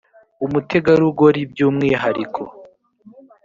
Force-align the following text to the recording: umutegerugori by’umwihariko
umutegerugori 0.45 1.41
by’umwihariko 1.51 2.41